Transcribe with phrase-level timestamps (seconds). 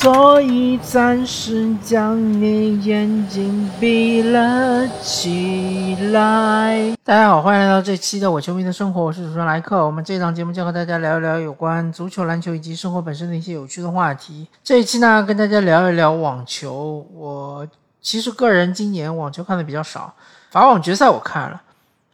[0.00, 6.96] 所以暂时将你眼睛闭了起来。
[7.04, 9.84] 大家好，欢迎来到这期的我球迷的生活，我是主持人莱克。
[9.84, 14.48] 我们这档节目将和大家聊一聊有关足球、篮球以及生活本身的一些有趣的话题。
[14.64, 17.06] 这一期呢，跟大家聊一聊网球。
[17.12, 17.68] 我
[18.00, 20.14] 其实个人今年网球看的比较少，
[20.50, 21.60] 法网决赛我看了，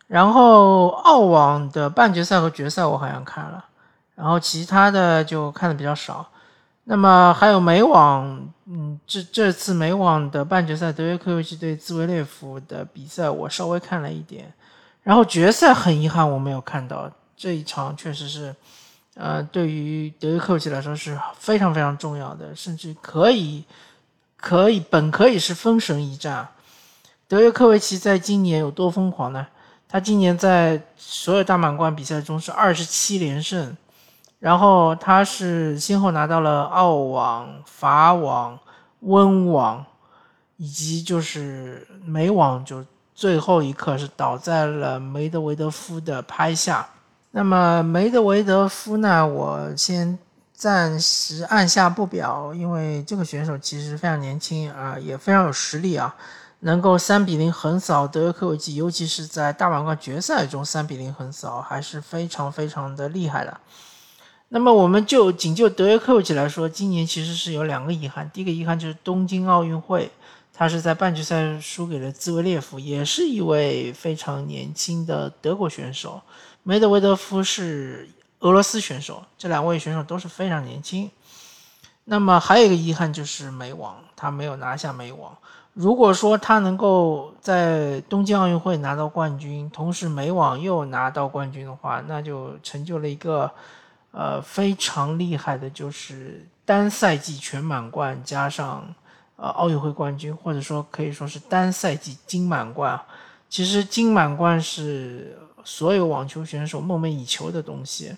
[0.08, 3.64] 然后澳网的半决赛和决赛我好像看了，
[4.16, 6.26] 然后其他的就看的比较少。
[6.88, 14.52] 那么还有美网，嗯，这这次美网的半决赛，德约科维奇对兹维列夫的比赛，我稍微看了一点。
[15.02, 18.54] 然后决赛很遗憾我没有看到这一场，确实是，
[19.14, 23.64] 呃，对于德约科维奇来说是非常非常重要的，甚至可以
[24.36, 26.48] 可以本可以是封神一战。
[27.26, 29.44] 德约科维奇在今年有多疯狂呢？
[29.88, 33.76] 他今年在所有大满贯比赛中是二十七连胜。
[34.38, 38.58] 然后他是先后拿到了澳网、法网、
[39.00, 39.84] 温网，
[40.56, 42.84] 以及就是美网，就
[43.14, 46.86] 最后一刻是倒在了梅德韦德夫的拍下。
[47.30, 50.18] 那么梅德韦德夫呢，我先
[50.52, 56.14] 暂时按下不表，因为这个选手其实非常年轻啊，也非常有实力啊，
[56.60, 63.60] 能够三比零横扫德约科维奇，尤其是在大满贯决赛中三比零横扫，还是非常非常的厉害的。
[64.48, 68.30] 那么我们就仅就德约科维奇来说，今年其实是有两个遗憾。
[68.32, 70.08] 第一个遗憾就是东京奥运会，
[70.54, 76.22] 他是在半决赛输给了兹维列夫，也是一位非常年轻的德国选手。
[76.62, 81.10] 梅德韦德夫是俄罗斯选手，这两位选手都是非常年轻。
[82.04, 85.36] 那么还有一个遗憾就是美网，他没有拿下美网。
[85.74, 93.50] 如果说他能够在东京奥运会拿到冠军，同时美网又拿到冠军的话，那就成就了一个。
[94.18, 98.82] 呃，非常厉害的就是单赛季全满贯加上
[99.36, 102.98] 呃奥运会冠军，或者说可以说是单赛季金满贯。
[103.50, 108.16] 其实金满贯是所有网球选手梦寐以求的东西。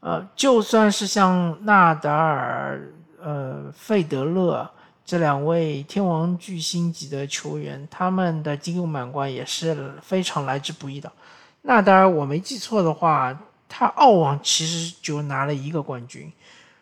[0.00, 2.90] 呃，就算是像纳达尔、
[3.22, 4.70] 呃费德勒
[5.04, 11.12] 这两位天王巨星级的球员，他们的金满贯也是非常来之不易的。
[11.60, 13.38] 纳达尔，我没记错的话。
[13.72, 16.30] 他澳网其实就拿了一个冠军，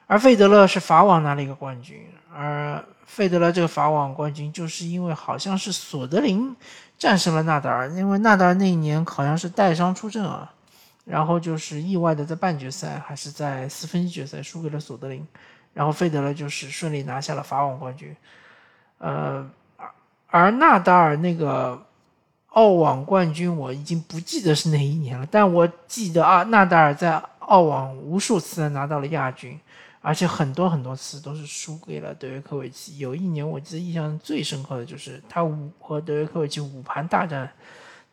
[0.06, 2.02] 而费德勒是法网拿了一个冠军，
[2.34, 6.56] 而费德勒这个法网冠军就是因为好像是索德林
[6.98, 10.50] 战胜了纳达尔，因为纳达尔那一年好像是带伤出阵啊，
[11.04, 15.24] 然后就是意外的在半决赛还是在四分之决赛输给了索德林，
[15.74, 18.16] 然后费德勒就是顺利拿下了法网冠军，
[18.96, 19.46] 呃，
[20.28, 21.86] 而纳达尔那个。
[22.48, 29.56] 澳网冠军我已经不记得是哪一年了，但我记得啊，纳达尔在澳网无数次的拿到了亚军，
[30.00, 32.98] 而且很多很多次都是输给了德约科维奇。
[32.98, 37.48] 有一年我记得印象最深刻的就是他五和德约科维奇五盘大战，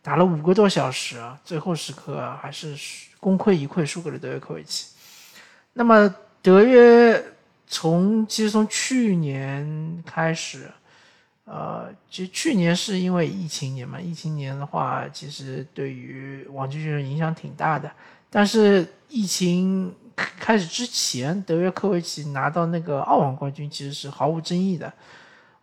[0.02, 2.76] 打了五个多小时啊，最后时刻还是
[3.20, 4.88] 功亏一篑输给了德约科维奇。
[5.74, 7.24] 那么德约
[7.66, 10.70] 从其实从去年开始。
[11.46, 17.90] 呃，其实去年是因为疫情年嘛，疫情年的话，其实对于网球选手影响挺大的。
[18.32, 24.92] 但是疫情开始之前，德约科维奇拿到那个澳网冠军其实是毫无争议的。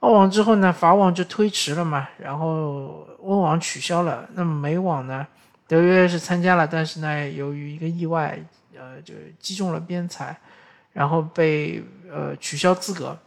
[0.01, 4.29] 澳网之后呢，法网就推迟了嘛，然后温网取消了。
[4.35, 5.27] 那么美网呢，
[5.67, 8.41] 德约是参加了，但是呢，由于一个意外，
[8.77, 10.39] 呃，就击中了边裁，
[10.93, 13.19] 然后被呃取消资格。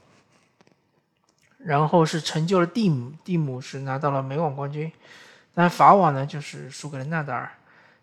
[1.65, 4.91] 然后是成就了蒂姆，蒂姆是拿到了美网冠军，
[5.51, 7.51] 但法网呢就是输给了纳达尔。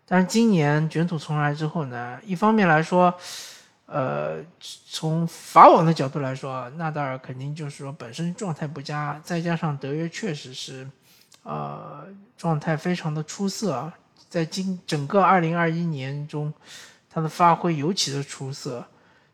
[0.04, 3.14] 但是今年卷土重来之后呢，一方面来说，
[3.86, 4.44] 呃，
[4.90, 10.90] 从法网的角度来说，纳达尔肯定就是说本身状态不佳，再加上德约确实是，
[11.44, 12.04] 呃，
[12.36, 13.92] 状态非常的出色，
[14.28, 16.52] 在今整个二零二一年中，
[17.08, 18.84] 他的发挥尤其的出色，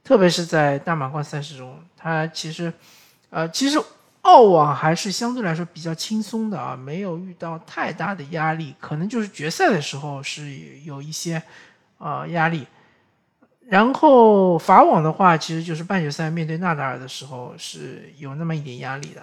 [0.04, 2.70] 特别是在大满贯赛事中，他其实，
[3.30, 3.82] 呃，其实。
[4.22, 10.50] 澳网还是相对来说比较轻松的啊，没有遇到太大的压力，可能就是决赛的时候是
[10.84, 11.42] 有一些
[11.98, 12.66] 啊压力。
[13.68, 19.22] 然后法网的话，其实就是半决赛面对纳达尔的时候是有那么一点压力的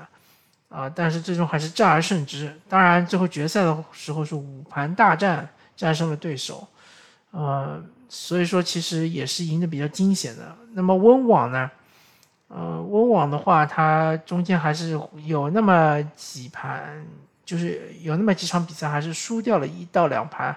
[0.70, 2.56] 啊，但是最终还是战而胜之。
[2.70, 6.68] 当然，最后决赛的时候是五盘大战战胜了对手，
[7.32, 10.56] 呃，所以说其实也是赢得比较惊险的。
[10.74, 11.70] 那么温网呢？
[12.48, 17.04] 呃，温网的话，它中间还是有那么几盘，
[17.44, 20.56] 就是有那么几场比赛还是输掉了一到两盘，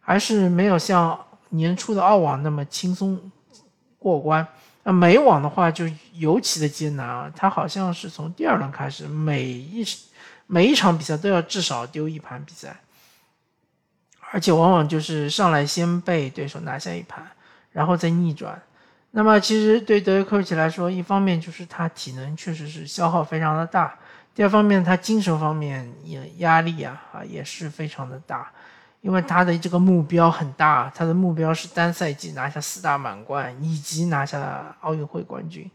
[0.00, 1.18] 还是没有像
[1.48, 3.20] 年初的澳网那么轻松
[3.98, 4.46] 过关。
[4.84, 5.84] 那美网的话就
[6.14, 9.84] 尤其的艰难啊，他好像是从第二轮开始，每一
[10.46, 12.76] 每一场比赛都要至少丢一盘比赛，
[14.30, 17.26] 而且往往就是上来先被对手拿下一盘，
[17.72, 18.62] 然后再逆转。
[19.12, 23.98] 那么其实对德约科维奇来说，一方面就是他体能确实是消耗非常的大，
[24.34, 28.52] 第二方面他精神方面也压力啊啊也是非常的大，
[29.00, 35.70] 因为他的这个目标很大，他的目标是单赛季拿下四大满贯以及拿下奥运会冠军。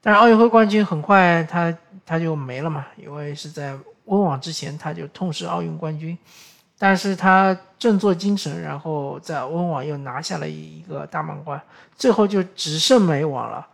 [0.00, 6.16] 但是奥运会冠军很快他他就没了嘛，因为是在温网之前他就痛失奥运冠军。
[6.78, 11.58] 但是他振作精神，然后在温网又拿下了一个大满贯，
[11.96, 13.66] 最后就只剩美网了，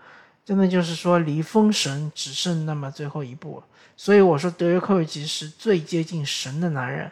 [0.44, 3.60] 真的就是说离封神只剩那么最后一步。
[3.96, 7.10] 所以我说德约科维奇是最接近神的男人。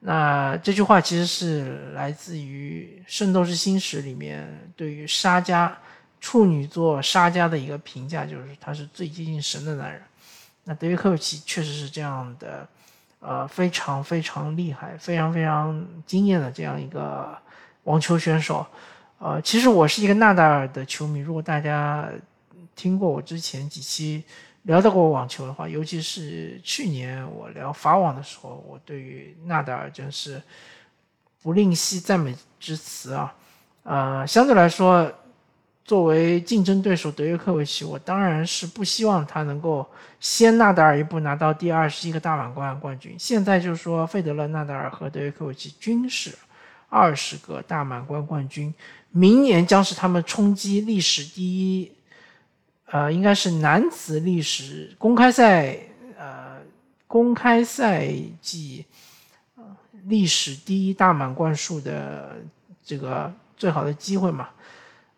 [0.00, 5.76] 那这句话其实是来自于《圣斗士星矢》里面对于沙加
[6.20, 10.02] 处女座沙加的一个评价，就是他是最接近神的男人。
[10.64, 12.68] 那德约科维奇确实是这样的。
[13.20, 17.36] 呃，非常非常厉害，非常非常惊艳的这样一个
[17.84, 18.66] 网球选手。
[19.18, 21.18] 呃，其实我是一个纳达尔的球迷。
[21.20, 22.08] 如果大家
[22.76, 24.22] 听过我之前几期
[24.62, 30.40] 聊到过网球的话，尤其是去年我聊法网的时候，我对于纳达尔真是
[31.42, 33.34] 不吝惜赞美之词啊。
[33.82, 35.12] 呃，相对来说。
[35.88, 39.88] 作为竞争对手德约科维奇，我当然是不希望他能够
[40.20, 43.16] 先纳达尔一步拿到第二十一个大满贯冠军。
[43.18, 46.36] 现在就是说，费德勒、纳达尔和德约科维奇均是
[46.90, 48.74] 二十个大满贯冠军，
[49.12, 51.90] 明年将是他们冲击历史第一，
[52.84, 55.74] 呃，应该是男子历史公开赛，
[56.18, 56.58] 呃，
[57.06, 58.12] 公开赛
[58.42, 58.84] 季，
[59.56, 59.64] 呃
[60.04, 62.36] 历史第一大满贯数的
[62.84, 64.50] 这个最好的机会嘛。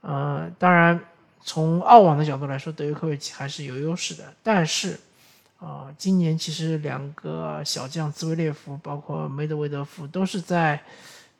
[0.02, 0.98] 呃，当然，
[1.42, 4.24] 从澳网的角度来说，德约科维奇还是有优势的。
[4.42, 4.98] 但是，
[5.58, 10.80] 啊，今年其实两个小将兹维列夫，包括梅德韦德夫，都是在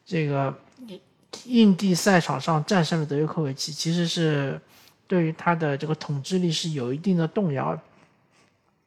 [0.05, 0.55] 这个
[1.45, 4.61] 印地赛场上战胜了德约科维奇，其实是
[5.07, 7.75] 对于他的这个统治力是有一定的动摇。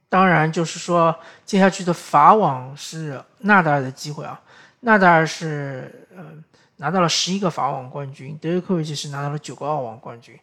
[0.08, 1.16] 当然，就是说
[1.46, 4.40] 接下去的法网是纳达尔的机会啊，
[4.82, 6.24] 纳达尔是呃。
[6.84, 10.38] 拿到了十一个法网冠军，德约科维奇是拿到了九个澳网冠军，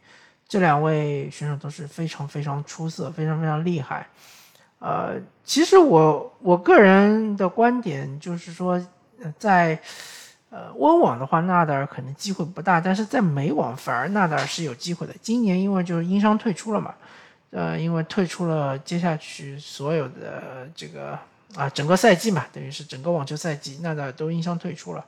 [0.48, 4.06] 这两位选手都是非常非常出色，非常非常厉害。
[4.78, 8.82] 呃，其实我我个人的观点就是说，
[9.38, 9.78] 在
[10.48, 15.14] 呃温网的话，纳达尔可能机会不大，但是在美网反而纳达尔是有机会的。
[15.20, 16.94] 今年因为就是因伤退出了嘛，
[17.50, 21.18] 呃，因为退出了接下去所有的这个
[21.54, 25.04] 啊整个赛季嘛，等于是整个网球赛季，纳达尔都因伤退出了。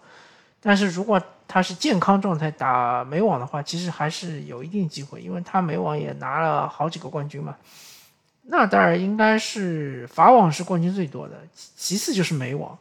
[0.64, 7.56] 但是如果他是健康状态打美网的话，其实还是有一定机会，因为他美网也拿了好几个冠军嘛。
[8.42, 11.34] 那当然应该是法网是冠军最多的，
[11.76, 12.78] 其次就是美网，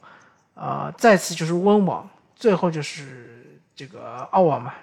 [0.53, 4.75] 啊，再次就是温网，最后就是这个澳网嘛，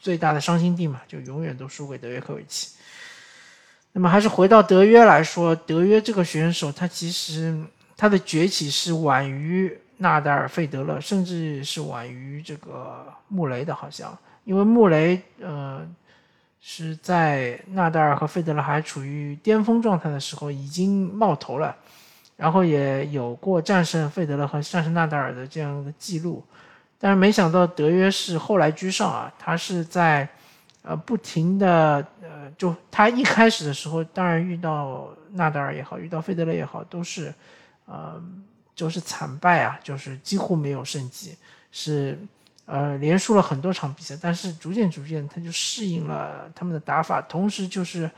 [0.00, 2.76] 最大的伤心地嘛，就永远都输给德约科维奇。
[3.92, 7.60] 那么还是回到德约来说，德约这个选手他其实
[7.96, 9.76] 他的崛起是晚于。
[9.98, 15.88] 纳达尔、费德勒，甚至是晚于这个穆雷的，好像，因为穆雷，呃，
[16.60, 21.74] 是在纳达尔和费德勒还处于巅峰状态的时候已经冒头了，
[22.36, 26.44] 然后也有过战胜费德勒和战胜纳达尔的这样的记录，
[26.98, 30.28] 但是没想到德约是后来居上啊，他是在，
[30.82, 37.32] 呃，不停的，呃，就他一开始的时候，当然遇到纳达尔也好，遇到费德勒也好，都是，
[37.86, 38.22] 呃。
[38.76, 41.34] 就是惨败啊，就是几乎没有胜绩，
[41.72, 42.16] 是
[42.66, 48.08] 呃连输了很多场比赛，但是逐渐逐渐他就适应了他们的打法，同时就是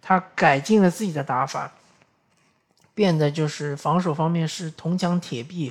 [0.00, 1.70] 他改进了自己的打法，
[2.94, 5.70] 变得就是防守方面是铜墙铁壁，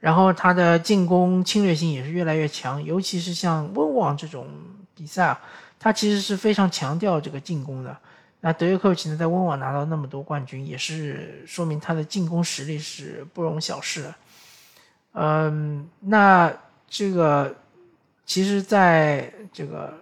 [0.00, 4.46] 然后他的进攻侵略性也是越来越强，尤其是像温网这种
[4.94, 5.40] 比赛啊，
[5.80, 7.96] 他其实是非常强调这个进攻的。
[8.40, 14.14] 那德约科维奇呢，在温网拿到那么多冠军，也是说明他的进攻实力是不容小视的。
[15.14, 16.52] 嗯，那
[16.88, 17.52] 这个
[18.24, 19.92] 其实，在这个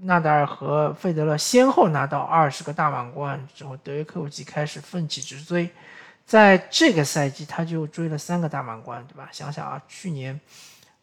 [0.00, 5.70] 纳达尔和费德勒先后拿到二十个大满贯之后，德约科维奇开始奋起直追，
[6.26, 9.28] 在这个赛季他就追了三个大满贯，对吧？
[9.30, 10.38] 想想啊，去年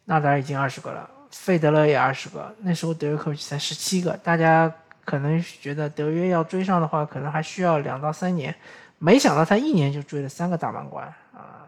[0.03, 4.69] 纳达尔已经二十个了，费德勒也二十个，那时候德约科维奇才十七个，大家。
[5.05, 8.53] 可能觉得德约要追上的话，可能还需要两到三年。
[8.97, 11.67] 没想到他一年就追了三个大满贯啊！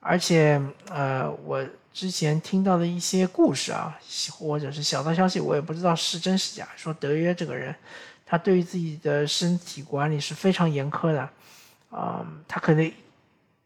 [0.00, 3.96] 而且，呃，我之前听到的一些故事啊，
[4.32, 6.68] 或者是小道消息，我也不知道是真是假。
[6.76, 7.74] 说德约这个人，
[8.26, 11.28] 他对于自己的身体管理是非常严苛的，
[11.90, 12.92] 啊，他可能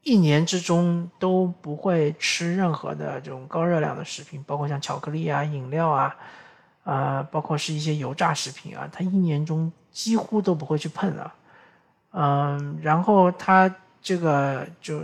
[0.02, 6.14] 一年之中都不会吃任何的这种高热量的食品，包括像巧克力啊、饮料啊，
[6.84, 11.30] 啊，包括是一些油炸食品啊，他一年中几乎都不会去碰的，
[12.12, 15.02] 嗯，然后他这个就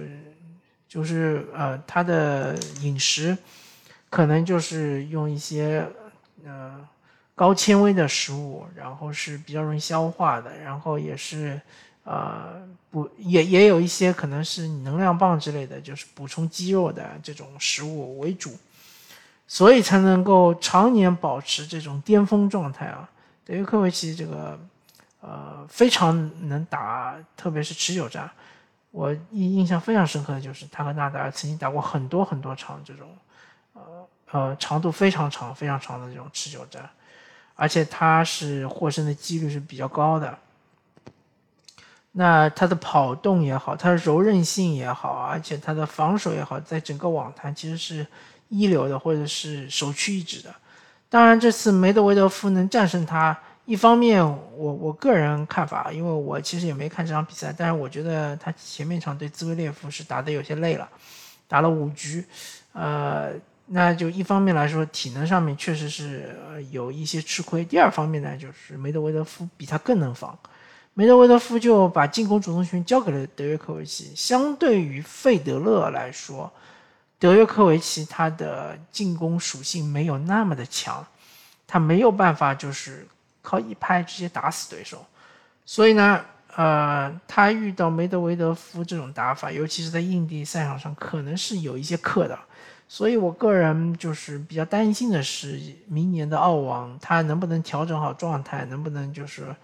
[0.89, 3.37] 就是呃，他的饮食
[4.09, 5.85] 可能就是用一些
[6.45, 6.89] 呃。
[7.33, 11.59] 高纤维的食物，然后是比较容易消化的，然后也是，
[12.05, 12.61] 呃，
[12.91, 18.51] 补也也有一些可能是能量棒之类的，就是补充肌肉的这种食物为主，
[19.52, 23.11] 所以才能够常年保持这种巅峰状态啊。
[23.45, 24.57] 德约科维奇这个，
[25.21, 28.30] 呃，非常能打，特别是持久战。
[28.92, 33.09] 我印印象非常深刻的就是他和纳达尔曾经打过很多很多场这种，
[33.73, 33.83] 呃
[34.30, 36.88] 呃，长度非常长、非常长的这种持久战。
[37.57, 40.38] 而且他是获胜的几率是比较高的。
[42.12, 48.07] 那他的跑动也好，他的柔韧性也好，而且他的防守也好，在整个网坛其实是
[48.50, 50.54] 一流的，或者是首屈一指的。
[51.09, 60.87] 当然，这次梅德韦德夫能战胜他，一方面我我个人看法，因为我其实也没看这场比赛，但是我觉得他前面场对兹维列夫是打得有些累了，
[61.49, 62.25] 打了五局，
[62.75, 63.33] 呃。
[63.73, 66.37] 那就一方面来说，体能上面确实是
[66.73, 67.64] 有一些吃亏。
[67.64, 70.37] 第二方面呢，就是梅德韦德夫比他更能防，
[70.92, 74.11] 梅德韦德夫就把进攻主动权交给了德约科维奇。
[74.16, 76.52] 相对于费德勒来说，
[77.21, 81.07] 德约科维奇他的进攻属性没有那么的强，
[81.69, 83.07] 他没有办法就是
[83.43, 85.07] 靠一拍直接打死对手。
[85.65, 86.25] 所以呢，
[86.57, 92.37] 呃，他遇到梅德韦德夫这种打法，尤其是在硬地赛场上，可能是有一些克的。
[92.89, 99.55] 所以，我个人就是比较担心的是，明年的澳网他能不能调整好状态，能不能就是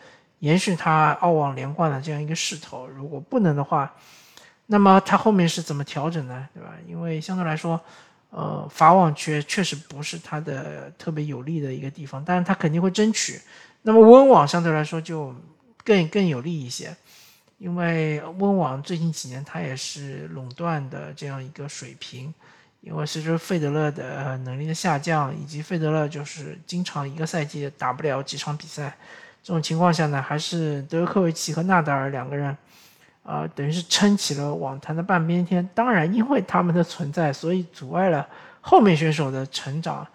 [0.41, 2.87] 延续他澳网连冠的这样一个势头？
[2.87, 3.93] 如果不能的话，
[4.67, 6.49] 那么他后面是怎么调整呢？
[6.53, 6.75] 对吧？
[6.87, 7.81] 因为相对来说，
[8.31, 13.41] 呃，法网确确实不是他的特别有利的一个地方，但是他肯定会争取。
[13.83, 15.35] 那么温网相对来说就
[15.85, 16.97] 更更有利一些，
[17.59, 22.35] 因为温网最近几年他也是垄断的这样一个水平。
[22.83, 28.97] 因为随着费德勒的能力的下降，以及费德勒就是经常一个赛季打不了几场比赛，
[29.43, 32.57] 这种情况下呢，还是德约科维奇和纳达尔两个人，
[33.26, 35.68] 啊，等于是撑起了网坛的半边天。
[35.75, 38.26] 当然，因为他们的存在，所以阻碍了
[38.61, 40.06] 后面选手的成长。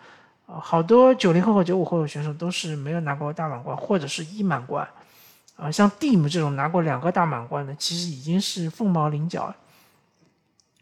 [0.47, 4.87] 啊，好多九零后和九五后的选手都是没有拿过大满贯或者是一满贯。
[5.57, 9.53] 啊，像蒂姆这种拿过两个大满贯的，其实已经是凤毛麟角。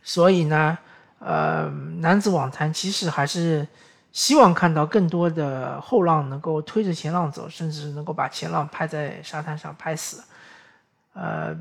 [0.03, 0.77] 所以呢。
[1.21, 3.67] 呃，男子网坛其实还是
[4.13, 10.23] 希望看到更多的后浪能够推着前浪走，甚至能够把前浪拍在沙滩上拍死。
[11.11, 11.53] 呃，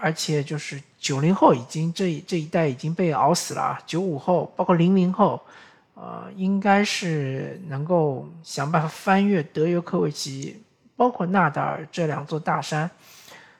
[0.00, 5.40] 而且就是九零后已经这这一代已经被熬死了，九五后包括零零后，
[5.94, 10.62] 呃，应该是能够想办法翻越德约科维奇，
[10.96, 12.90] 包括纳达尔这两座大山。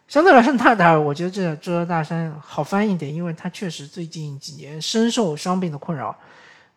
[0.08, 6.16] 相对来说，纳达尔，我觉得这这座大山好翻一点，因为他确实最近几年深受伤病的困扰，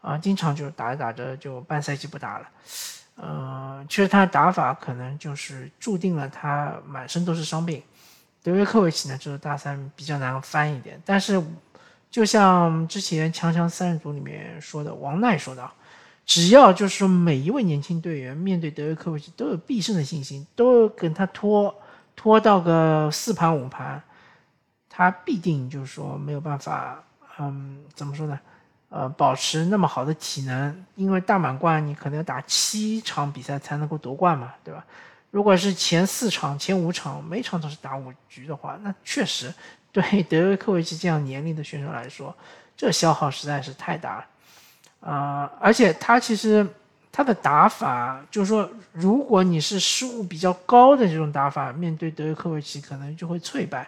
[0.01, 2.47] 啊，经常就是打着打着就半赛季不打了，
[3.17, 7.83] 呃，确实他的打法可能就是注定了他满身都是伤病。
[8.41, 11.41] 德约科维奇呢，这座大三比较难翻一点，但是
[12.09, 15.69] 就像之前强强三人组里面说的，王奈说的，
[16.25, 21.73] 只要就是说每一位年轻队员面对德约科维奇都有必胜的信心，都跟他拖。
[22.15, 24.03] 拖到个四盘五盘，
[24.89, 27.01] 他必定就是说没有办法，
[27.37, 28.37] 嗯，怎么说呢？
[28.89, 34.85] 呃，保持那么好的体能，因为大满贯你可能要打七场比赛才能够夺冠嘛，对吧？
[35.31, 39.53] 如果是前四场、前五场每场都是打五局的话，那确实
[39.91, 42.35] 对德约科维奇这样年龄的选手来说，
[42.75, 46.67] 这消耗实在是太大了，啊，而且他其实。
[47.11, 53.83] 他的打法就是说，如果你是失误比较高的这种打法，面对德约科维奇可能就会脆败；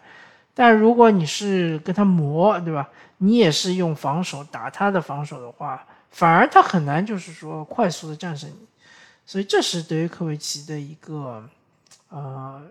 [0.55, 2.89] 但如果你是跟他磨，对吧？
[3.19, 8.55] 你也是用防守打他的防守的话，反而他很难就是说快速的战胜你。
[9.31, 11.41] 所以这是德约科维奇的一个
[12.09, 12.61] 呃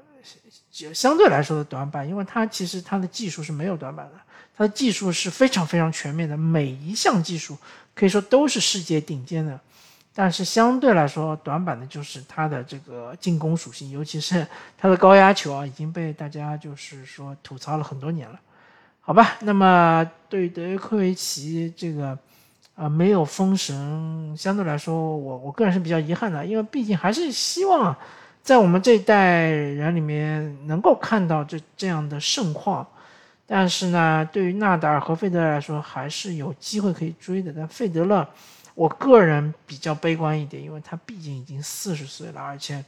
[0.71, 4.21] 相相对来说的短板，因为他其实他的技术是没有短板的，
[4.55, 7.57] 他的技术是非常非常全面的，每一项技术
[7.95, 9.59] 可以说都是世界顶尖的。
[10.15, 18.39] 但是相对来说，短板的就是他的这个进攻属性，尤其是 他的高压球啊，已经被大家就是说吐槽了很多年了，
[19.01, 19.39] 好吧？
[19.41, 22.19] 那么对于德约科维奇这个
[22.81, 27.95] 啊没有封神，相对来说，我我个人是比较遗憾的，因为毕竟还是希望
[28.43, 32.87] 在我们这一代人里面能够看到这这样的盛况。
[33.47, 37.53] 但是呢，对于纳达尔和费德勒来说，还是有机会可以追的。
[37.55, 38.27] 但费德勒，
[38.75, 42.83] 我个人比较悲观一点，因为他毕竟已经四十岁了，而且，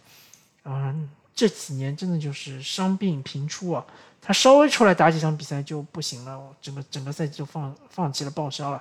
[0.64, 3.84] 嗯，这几年真的就是伤病频出啊。
[4.22, 8.80] 他稍微出来打几场比赛就不行了，整个整个赛季就放放弃了，报销了。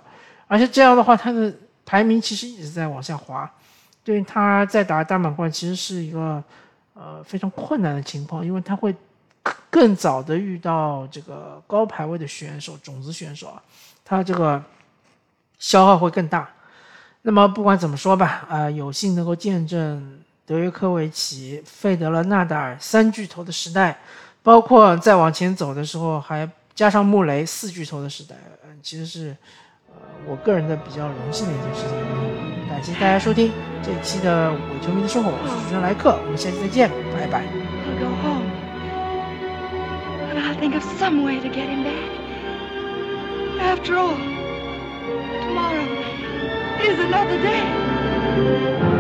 [0.52, 1.54] 而且这样的话，他的
[1.86, 3.50] 排名其实一直在往下滑，
[4.04, 6.44] 对他在打大满贯其实是一个
[6.94, 8.94] 呃非常困难的情况，因为他会。
[9.72, 13.64] 更早的遇到这个高排位的选手，种子选手啊，
[14.06, 14.62] 他这个
[15.58, 16.48] 消耗会更大。
[17.24, 23.98] 那么不管怎么说吧，啊，有幸能够见证德约科维奇、费德勒、纳达尔三巨头的时代，
[24.44, 29.36] 包括再往前走的时候还加上穆雷四巨头的时代，嗯，其实是
[30.26, 31.98] 我个人的比较荣幸的一件事情。
[32.70, 33.52] 感谢大家收听
[33.84, 37.44] 这一期的伪球迷的生活，我是主持人莱克，我们下期再见，拜拜。
[40.34, 42.10] I'll think of some way to get him back.
[43.60, 44.16] After all,
[45.48, 45.86] tomorrow
[46.82, 48.91] is another day.